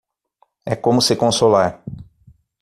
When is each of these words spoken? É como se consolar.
É 0.73 0.75
como 0.85 0.99
se 1.07 1.15
consolar. 1.23 1.71